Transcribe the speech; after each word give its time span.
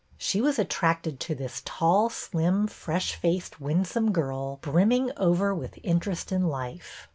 She 0.17 0.41
was 0.41 0.57
attracted 0.57 1.19
to 1.19 1.35
this 1.35 1.61
tall, 1.63 2.09
slim, 2.09 2.65
fresh 2.65 3.13
faced, 3.13 3.61
winsome 3.61 4.11
girl 4.11 4.55
brimming 4.55 5.11
over 5.15 5.53
with 5.53 5.77
interest 5.83 6.31
in 6.31 6.47
life. 6.47 7.07